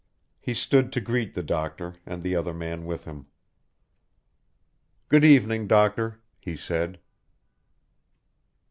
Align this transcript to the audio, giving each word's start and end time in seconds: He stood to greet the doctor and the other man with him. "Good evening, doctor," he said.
He 0.39 0.55
stood 0.55 0.91
to 0.93 0.99
greet 0.99 1.35
the 1.35 1.43
doctor 1.43 1.97
and 2.07 2.23
the 2.23 2.35
other 2.35 2.55
man 2.55 2.85
with 2.87 3.05
him. 3.05 3.27
"Good 5.09 5.23
evening, 5.23 5.67
doctor," 5.67 6.21
he 6.39 6.57
said. 6.57 6.99